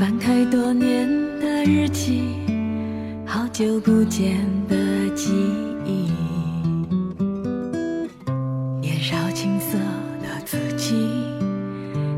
[0.00, 1.06] 翻开多年
[1.38, 2.22] 的日记
[3.26, 4.74] 好久不见的
[5.14, 5.30] 记
[5.84, 6.10] 忆。
[8.80, 9.76] 年少青涩
[10.22, 10.94] 的自己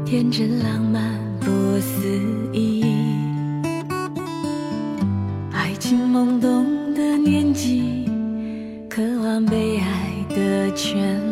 [0.07, 1.51] 天真浪漫不
[1.81, 2.07] 思
[2.53, 2.85] 议。
[5.51, 8.09] 爱情懵懂的年纪
[8.89, 11.32] 渴望被爱的权利。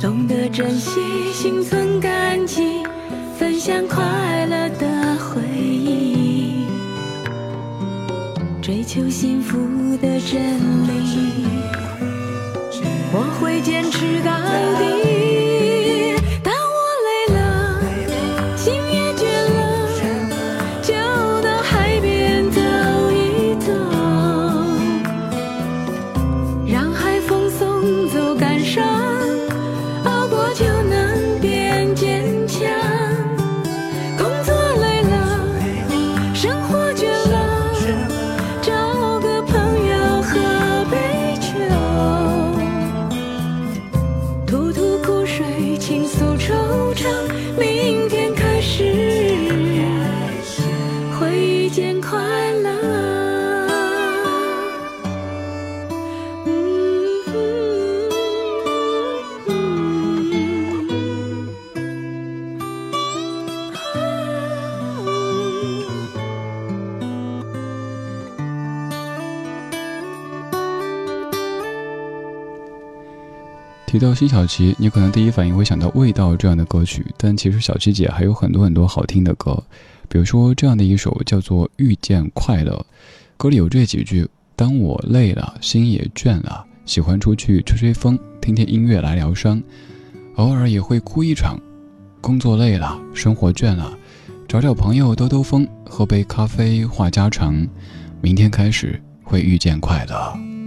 [0.00, 1.00] 懂得珍惜，
[1.32, 2.84] 心存感激，
[3.36, 6.66] 分享快乐的回忆，
[8.62, 9.58] 追求幸福
[9.96, 10.40] 的真
[10.86, 11.46] 理。
[13.10, 14.30] 我会坚持到
[15.02, 15.07] 底。
[45.88, 47.08] 倾诉惆怅
[47.58, 48.84] 明天开始
[51.18, 52.20] 会遇见快
[73.98, 79.60] 提到辛晓琪，你可能第一反应会想到《味道》这样的歌曲，但其实小琪姐还有很多很多好听的歌，
[80.08, 82.72] 比如说这样的一首叫做《遇见快乐》，
[83.36, 84.24] 歌里有这几句：
[84.54, 89.60] 当我累了，心也倦了，喜欢出去吹吹风，听听音乐来疗伤，
[90.36, 91.58] 偶尔也会哭一场。
[92.20, 93.98] 工作累了，生活倦了，
[94.46, 97.66] 找找朋友兜兜风，喝杯咖啡话家常，
[98.20, 100.57] 明天开始会遇见快乐。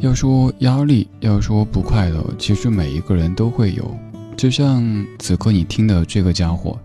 [0.00, 3.96] 要说压力，要说不快乐，其实每一个人都会有。
[4.36, 4.84] 就像
[5.18, 6.78] 此刻你听的这个家伙，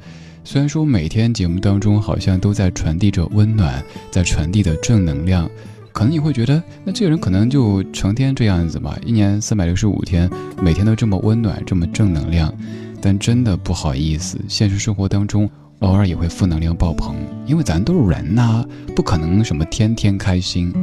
[0.45, 5.49] 虽然说每天节目当中好像都在传递着温暖，在传递的正能量，
[5.91, 10.29] 可能你会觉得，那这个人可能就成天这样子吧，一年三百六十五天，
[10.61, 12.53] 每天都这么温暖，这么正能量。
[13.01, 15.49] 但真的不好意思，现实生活当中
[15.79, 17.15] 偶尔也会负能量爆棚，
[17.45, 18.65] 因为咱都是人呐，
[18.95, 20.73] 不可能什么天天开心。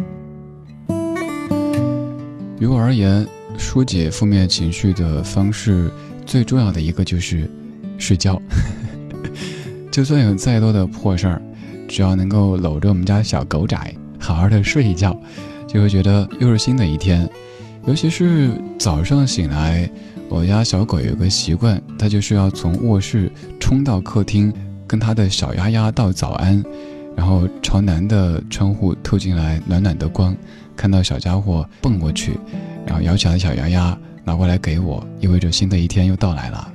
[2.61, 3.25] 于我而言，
[3.57, 5.89] 疏解负面情绪的方式
[6.27, 7.49] 最重要的一个就是
[7.99, 8.41] 睡觉。
[9.93, 11.43] 就算有再多的破事儿，
[11.87, 13.77] 只要能够搂着我们家小狗仔
[14.19, 15.17] 好好的睡一觉，
[15.69, 17.29] 就会觉得又是新的一天。
[17.87, 19.89] 尤其是早上醒来，
[20.29, 24.53] 我家小狗有个习惯，它就是要从卧室冲到客厅，
[24.87, 26.63] 跟它的小丫丫道早安，
[27.17, 30.37] 然后朝南的窗户透进来暖暖的光。
[30.79, 32.39] 看到小家伙蹦过去，
[32.87, 36.73] 然后摇起来小鸭鸭拿过来给我，意味着新的一天又到来了。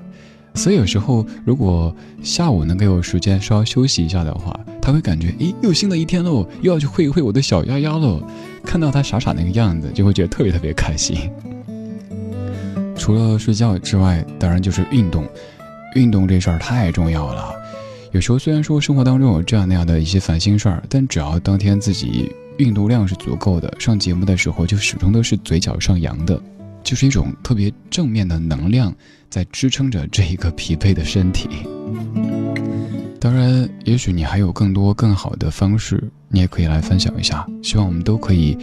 [0.56, 8.22] 所以有时候如果下午能给我时间稍微休息一下的话，他会感觉，诶，又新的一天喽，又要去会一会我的小丫丫喽。
[8.66, 11.18] 看到他傻傻那个样子，就会觉得特别特别开心。
[12.96, 15.26] 除了睡觉之外，当然就是运动。
[15.96, 17.54] 运动这事儿太重要了。
[18.12, 22.32] 有时候虽然说生活当中有这样那样的一些烦心事儿，但只要当天自己。
[22.58, 26.42] 运动量是足够的，上节目的时候就始终都是嘴角上扬的，
[26.84, 28.94] 就是一种特别正面的能量
[29.30, 31.50] 在支撑着这一个疲惫的身体。
[33.20, 37.48] 当然，也许你还有更多更好的方式，你也可以来分享一下。
[37.64, 38.58] 希望我们都可以，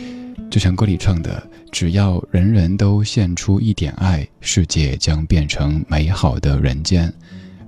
[0.51, 7.13] 就像歌里唱的：“只要人人都献出一点爱，世界将变成美好的人间。”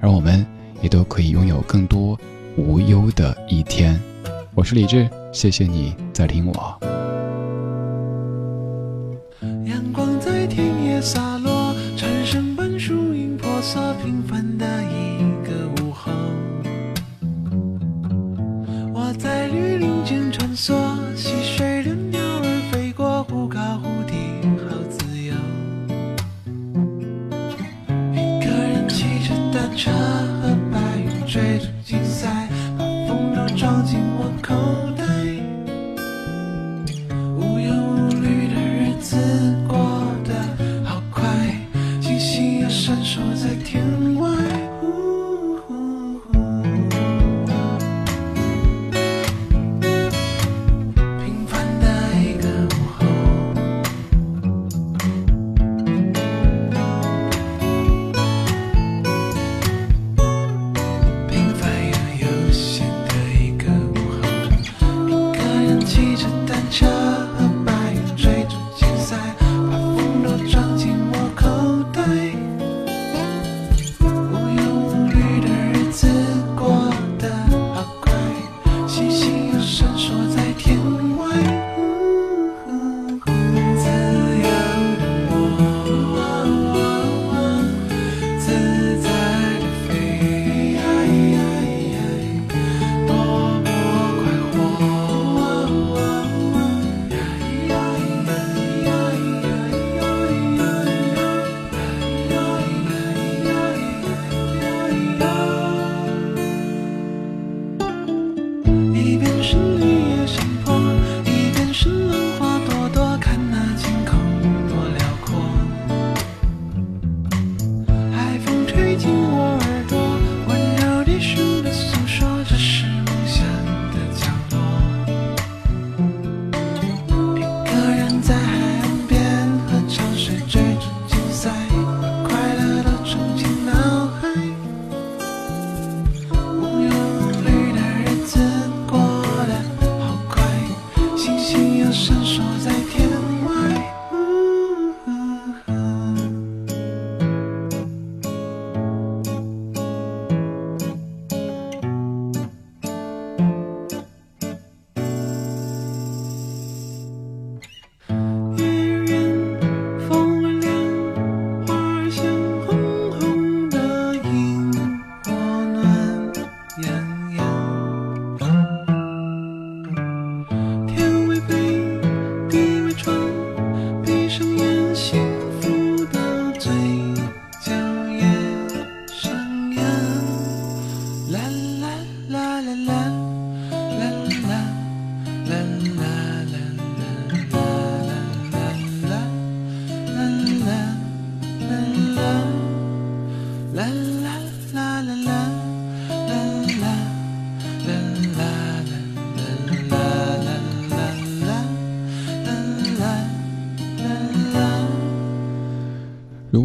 [0.01, 0.47] 而我们
[0.83, 2.19] 也都可以拥有更多
[2.57, 3.99] 无忧的一天。
[4.55, 5.09] 我是李志。
[5.33, 7.02] 谢谢你在听我。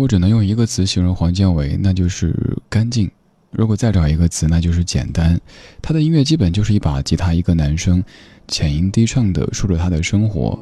[0.08, 2.34] 只能用一个词形容黄建为，那就是
[2.70, 3.08] 干净；
[3.52, 5.40] 如果再找一个词，那就是简单。
[5.82, 8.04] 他的音乐基本就是一把吉他，一个男生
[8.48, 10.58] 浅吟低唱的说着他的生活。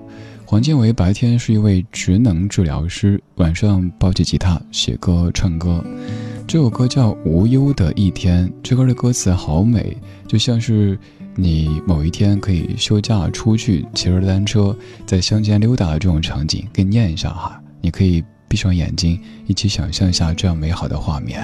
[0.47, 5.83] 黄建为白天是一位职能治疗师，晚上抱起吉他写歌唱歌。
[6.47, 9.97] 这首歌叫《无忧的一天》，这歌的歌词好美，
[10.27, 10.95] 就像是
[11.35, 16.63] 你某一天可以休假出去骑着单车在乡间溜达的这种场景。
[16.71, 18.23] 给你念一下哈，你可以
[18.55, 21.43] 闭上眼睛，一起想象一下这样美好的画面。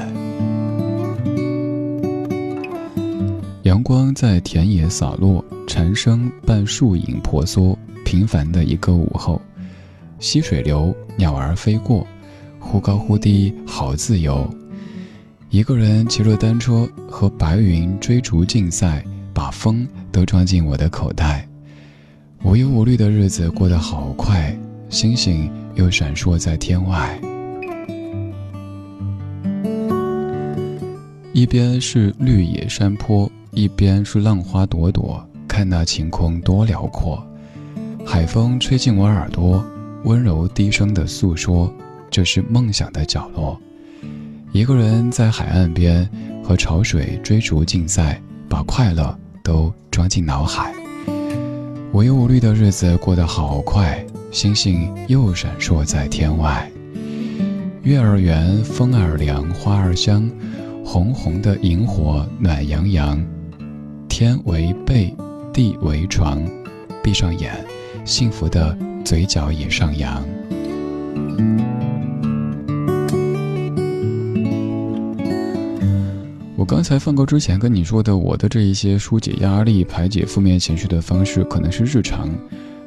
[3.63, 7.77] 阳光在田野洒落，蝉声伴树影婆娑。
[8.05, 9.41] 平凡的一个午后，
[10.19, 12.07] 溪水流，鸟儿飞过，
[12.61, 14.49] 忽高忽低，好自由。
[15.49, 19.03] 一个人骑着单车，和白云追逐竞赛，
[19.33, 21.45] 把风都装进我的口袋。
[22.45, 24.57] 无忧无虑的日子过得好快，
[24.89, 27.19] 星星又闪烁在天外。
[31.33, 37.25] 一边是绿野山坡，一边是浪花朵朵，看那晴空多辽阔。
[38.05, 39.63] 海风吹进我耳朵，
[40.03, 41.73] 温柔低声的诉说
[42.11, 43.59] ：“这是梦想的角落。”
[44.51, 46.07] 一个人在海岸边
[46.43, 50.73] 和潮水追逐竞赛，把快乐都装进脑海。
[51.93, 56.71] 无忧无虑的日子过得好快，星星又闪烁在天外。
[57.83, 60.31] 月儿圆，风儿凉，花儿香，
[60.85, 63.21] 红红的萤火暖洋洋。
[64.07, 65.13] 天为被，
[65.53, 66.41] 地为床，
[67.03, 67.53] 闭上眼。
[68.05, 70.23] 幸福的嘴角也上扬。
[76.55, 82.29] 我刚才放歌之前跟你说的，我的这一些疏解压力、排解负面情绪的方式，可能是日常，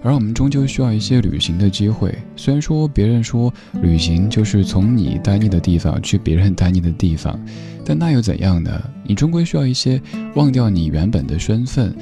[0.05, 2.15] 而我们终究需要一些旅行的机会。
[2.37, 7.41] 虽然说别人说旅行就是从你待腻的地方去别人待腻的地方，
[7.85, 8.71] 但那又怎样呢？
[9.03, 10.01] 你终归需要一些
[10.35, 11.97] 忘掉你原本的身份。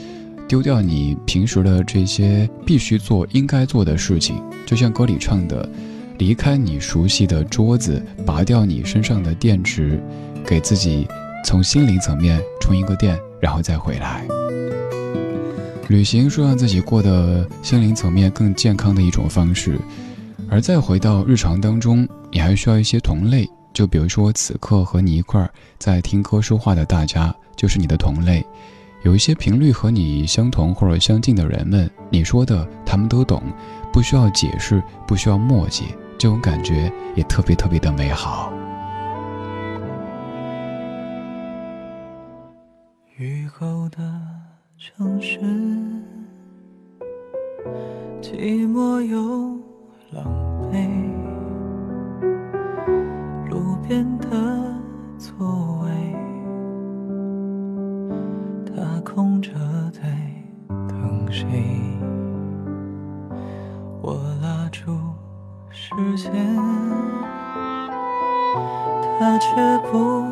[0.49, 5.67] 丢掉你平时的这些必须做、应该做的事情，就像歌里唱的
[6.19, 9.99] ：“离开你熟悉的桌子，拔掉你身上的电池，
[10.45, 11.07] 给自己
[11.47, 14.27] 从心灵层面充一个电，然后再回来。”
[15.93, 19.79] 旅行是让自己过得心灵层面更健康的一种方式，
[20.49, 28.43] 而再回到日常当中，你还需要一些同类，就比如说此刻和你一块儿在听歌说话的大家，就是你的同类。
[29.03, 33.43] 有一些频率和你相同或者相近的人们，你说的他们都懂，
[33.93, 35.85] 不需要解释，不需要墨迹，
[36.17, 38.51] 这种感觉也特别特别的美好。
[43.19, 43.99] 雨后的
[44.85, 45.39] 城市，
[48.21, 49.17] 寂寞又
[50.11, 50.25] 狼
[50.73, 50.75] 狈，
[53.49, 54.27] 路边的
[55.17, 55.89] 座位。
[58.67, 59.53] 他空着
[59.93, 60.01] 在
[60.89, 61.47] 等谁？
[64.03, 64.99] 我拉住
[65.71, 66.33] 视线，
[69.21, 70.32] 他却不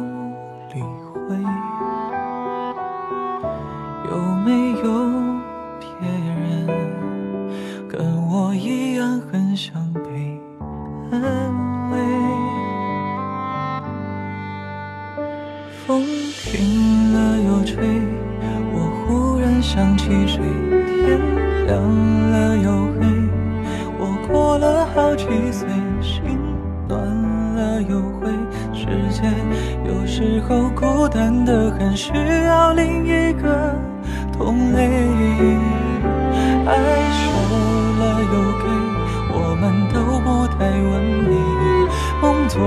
[42.60, 42.66] 梦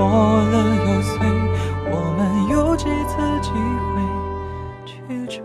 [0.50, 1.14] 了又碎，
[1.88, 3.50] 我们有几次机
[3.94, 3.94] 会
[4.84, 4.94] 去
[5.28, 5.40] 追？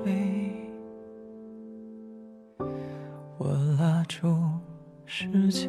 [3.37, 3.41] 我
[3.79, 4.35] 拉住
[5.05, 5.68] 时间，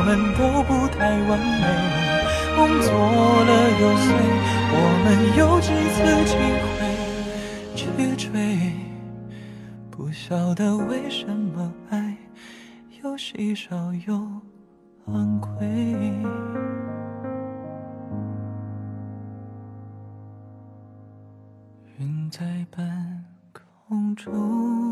[0.00, 1.64] 我们都不太完美。
[2.56, 4.08] 梦做了又碎，
[4.72, 6.32] 我们有几次机
[6.72, 6.80] 会
[7.76, 7.84] 去
[8.16, 8.32] 追？
[9.90, 12.16] 不晓得为什么爱
[13.02, 14.14] 又稀少又
[15.08, 15.50] 昂贵。
[21.98, 23.22] 云在半
[23.86, 24.89] 空中，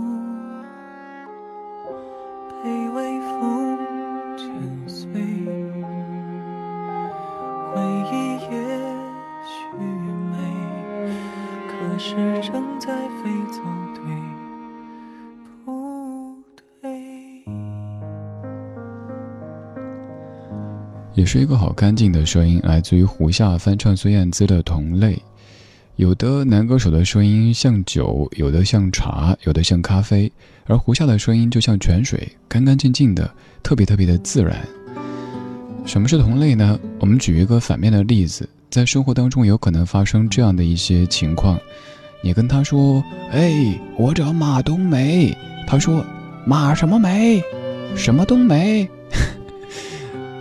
[21.28, 25.14] 是一个好干净的声音，来自于胡夏翻唱孙燕姿的《同类》。
[25.96, 30.32] 有的男歌手的声音像酒，有的像茶，有的像咖啡，
[30.64, 33.30] 而胡夏的声音就像泉水，干干净净的，
[33.62, 34.66] 特别特别的自然。
[35.84, 36.80] 什么是同类呢？
[36.98, 41.60] 我们举一个反面的例子，在生活当中有可能发生这样的一些情况：
[42.22, 45.36] 你跟他说：“哎，我找马冬梅。”
[45.68, 46.02] 他说
[46.46, 47.42] ：“马什么梅？
[47.94, 48.88] 什么冬梅？”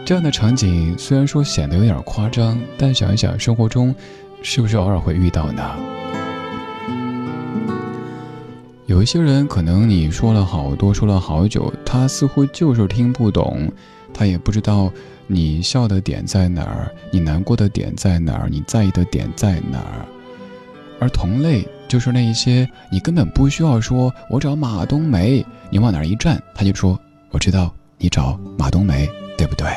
[0.08, 3.94] 这样的场景虽然说显得有点夸张，但想一想，生活中
[4.42, 5.76] 是不是偶尔会遇到呢？
[8.86, 13.70] 有一些人可能你说了好多，说了好久，他似乎就是听不懂，
[14.14, 14.90] 他也不知道。
[15.30, 16.90] 你笑的点在哪儿？
[17.12, 18.48] 你难过的点在哪儿？
[18.50, 20.06] 你在意的点在哪儿？
[21.02, 26.98] 而同类就是那一些你根本不需要说“我找马冬梅”，你往哪儿一站，他就说
[27.32, 29.06] “我知道你找马冬梅”，
[29.38, 29.68] 对不对？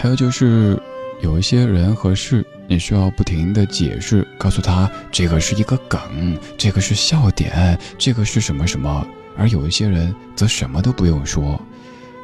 [0.00, 0.80] 还有就是
[1.22, 9.04] 有一些人和事，你需要不停的解释，告诉他这个是一个梗，这个是笑点，这个是什么什么。
[9.36, 11.60] 而有一些人则什么都不用说，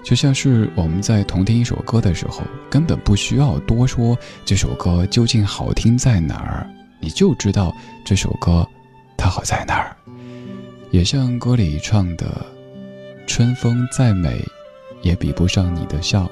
[0.04, 7.74] 就像是我们在同听一首歌的时候，根本不需要多说这首歌究竟好听在哪儿，你就知道
[8.06, 8.64] 这首歌
[9.16, 9.96] 它好在哪儿。
[10.92, 12.46] 也像歌里唱的
[13.26, 14.40] ：“春风再美，
[15.02, 16.30] 也比不上你的笑，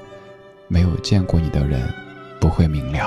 [0.72, 1.92] 没有见过你的人，
[2.40, 3.06] 不会明了。”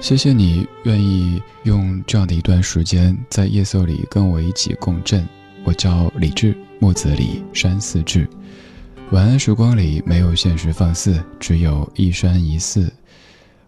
[0.00, 5.26] 谢谢你愿意用这样的一段时间在夜色里跟我一起共振。
[5.64, 8.28] 我叫李志，木子李，山寺志。
[9.12, 12.90] 晚安时光里没有现实放肆，只有一山一寺。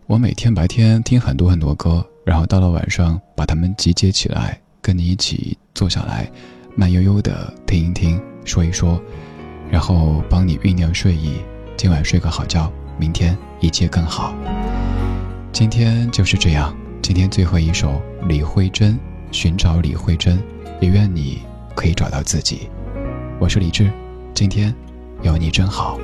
[0.06, 6.30] 我每天白天听很多很多歌，然后到了晚上把它们集结起来，跟你一起坐下来，
[6.74, 8.98] 慢悠悠的听一听，说一说，
[9.70, 11.36] 然后帮你酝酿睡意。
[11.76, 14.34] 今晚睡个好觉，明天一切更好。
[15.52, 16.74] 今天就是这样。
[17.02, 18.98] 今天最后一首李慧珍，
[19.30, 20.42] 寻找李慧珍，
[20.80, 21.42] 也愿你
[21.74, 22.70] 可以找到自己。
[23.38, 23.90] 我是李志，
[24.32, 24.74] 今天
[25.22, 25.98] 有你真好。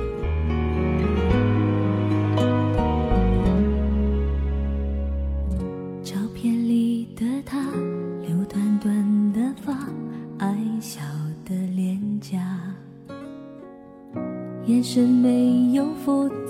[14.91, 16.48] 是没有负担。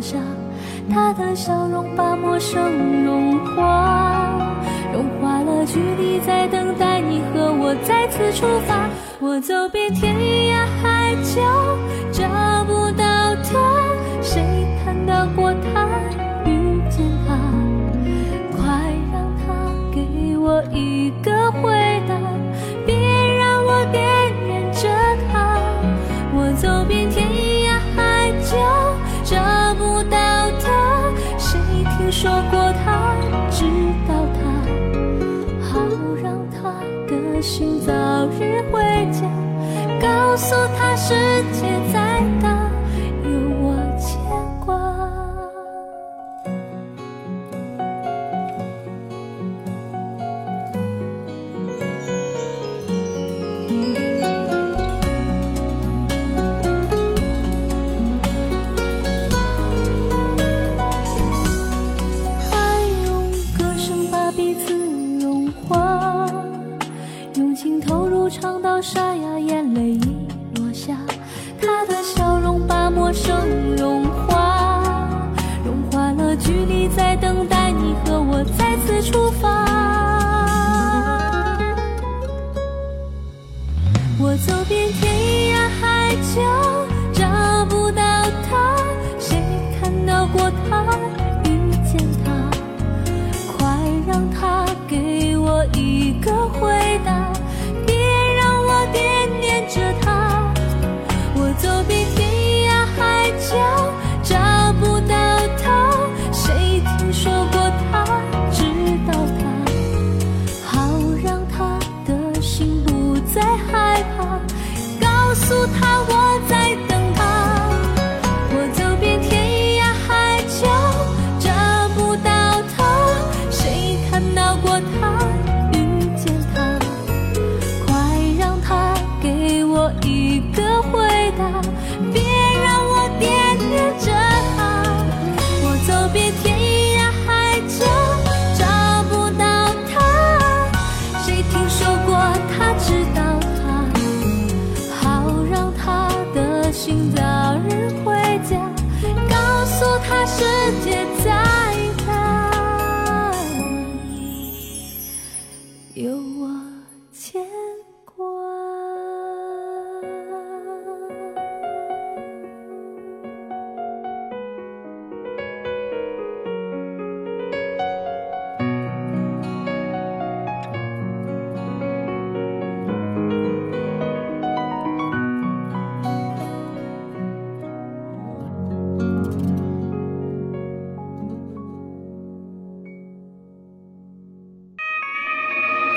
[0.00, 0.18] 下。
[0.92, 4.26] 他的笑容把陌生融化，
[4.92, 8.88] 融化了距离，在等待你和我再次出发。
[9.20, 11.40] 我走遍天涯海角，
[12.10, 12.24] 找
[12.64, 13.04] 不到
[13.44, 13.52] 他，
[14.20, 14.42] 谁
[14.82, 15.86] 看到过他，
[16.44, 17.36] 遇见他？
[18.56, 18.64] 快
[19.12, 21.29] 让他给我一个
[38.40, 38.80] 去回
[39.12, 39.20] 家，
[40.00, 41.12] 告诉他世
[41.52, 42.59] 界再大。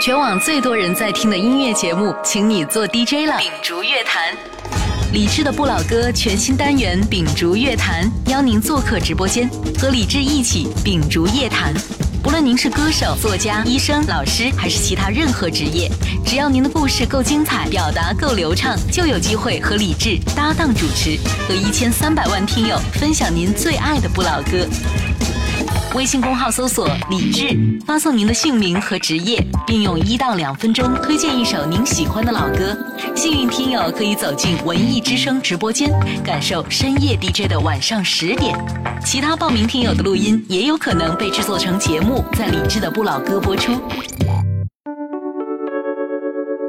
[0.04, 3.38] 全网最多人在听的音乐节目，请你做 DJ 了。
[3.38, 4.36] 秉烛乐坛，
[5.14, 11.74] 李志的不老歌全新单元《秉烛乐坛》，邀您做客直播间，和李志一起秉烛夜谈。
[12.22, 15.90] 不论您是歌手、作家、医生、老师，还是其他任何职业，
[16.26, 24.68] 只要您的故事够精彩，表达够流畅，就有机会和李志搭档主持，和一千三百万听友分享您最爱的不老歌。
[25.94, 32.76] 微信公号搜索“李志”，发送您的姓名和职业，并用一到两分钟推荐一首您喜欢的老歌。
[33.16, 35.92] 幸运听友可以走进文艺之声直播间，
[36.24, 38.58] 感受深夜 DJ 的晚上十点。
[39.06, 43.80] 其他报名听友的录音也有可能被制作成节目，在李志的不老歌播出。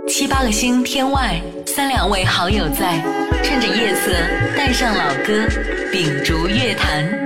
[0.07, 3.03] 七八个星天外，三两位好友在，
[3.43, 4.13] 趁着夜色
[4.55, 5.49] 带上老歌，
[5.91, 7.24] 秉烛乐坛。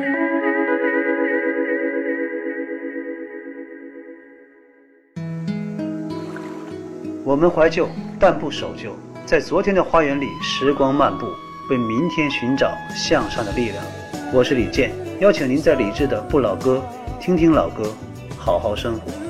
[7.39, 8.91] 我们怀旧，但不守旧，
[9.25, 11.27] 在昨天的花园里，时光漫步，
[11.71, 13.77] 为明天寻找向上的力量。
[14.33, 16.83] 我是李健，邀请您在李志的不老歌
[17.21, 17.95] 听听老歌，
[18.37, 19.28] 好好生活。